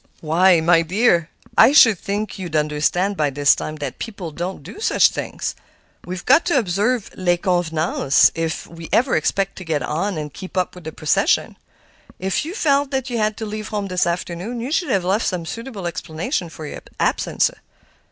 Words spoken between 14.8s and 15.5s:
have left some